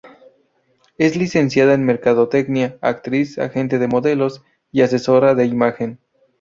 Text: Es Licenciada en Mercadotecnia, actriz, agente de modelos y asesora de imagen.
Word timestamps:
Es 0.97 1.15
Licenciada 1.15 1.75
en 1.75 1.85
Mercadotecnia, 1.85 2.75
actriz, 2.81 3.37
agente 3.37 3.77
de 3.77 3.87
modelos 3.87 4.41
y 4.71 4.81
asesora 4.81 5.35
de 5.35 5.45
imagen. 5.45 5.99